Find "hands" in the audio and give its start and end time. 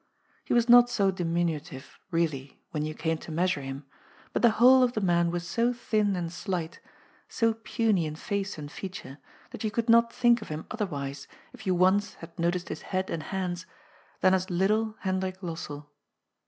13.29-13.67